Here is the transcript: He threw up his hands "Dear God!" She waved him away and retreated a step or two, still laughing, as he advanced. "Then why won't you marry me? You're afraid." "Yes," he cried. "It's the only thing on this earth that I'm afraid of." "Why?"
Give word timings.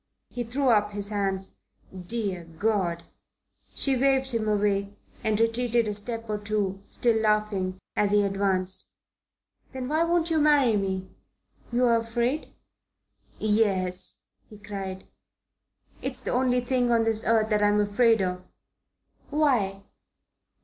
He 0.31 0.43
threw 0.43 0.69
up 0.69 0.93
his 0.93 1.09
hands 1.09 1.61
"Dear 1.95 2.43
God!" 2.45 3.03
She 3.75 3.95
waved 3.95 4.31
him 4.33 4.47
away 4.49 4.95
and 5.23 5.39
retreated 5.39 5.87
a 5.87 5.93
step 5.93 6.27
or 6.27 6.39
two, 6.39 6.81
still 6.89 7.17
laughing, 7.21 7.79
as 7.95 8.09
he 8.09 8.23
advanced. 8.23 8.87
"Then 9.73 9.87
why 9.89 10.03
won't 10.05 10.31
you 10.31 10.39
marry 10.41 10.75
me? 10.75 11.07
You're 11.71 11.97
afraid." 11.97 12.51
"Yes," 13.37 14.23
he 14.49 14.57
cried. 14.57 15.07
"It's 16.01 16.23
the 16.23 16.31
only 16.31 16.61
thing 16.61 16.89
on 16.91 17.03
this 17.03 17.23
earth 17.23 17.51
that 17.51 17.61
I'm 17.61 17.79
afraid 17.79 18.21
of." 18.23 18.41
"Why?" 19.29 19.83